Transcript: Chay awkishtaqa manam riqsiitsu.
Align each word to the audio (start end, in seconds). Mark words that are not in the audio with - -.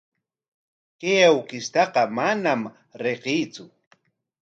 Chay 0.99 1.19
awkishtaqa 1.29 2.01
manam 2.17 2.61
riqsiitsu. 3.03 3.63